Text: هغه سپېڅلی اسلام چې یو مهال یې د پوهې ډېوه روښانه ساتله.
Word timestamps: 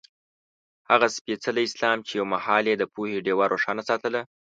هغه 0.89 1.07
سپېڅلی 1.15 1.63
اسلام 1.67 1.97
چې 2.07 2.13
یو 2.19 2.25
مهال 2.33 2.63
یې 2.71 2.75
د 2.79 2.83
پوهې 2.93 3.17
ډېوه 3.25 3.45
روښانه 3.53 3.83
ساتله. 3.89 4.21